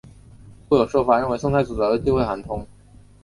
[0.67, 2.65] 故有说法认为宋太祖早就忌讳韩通。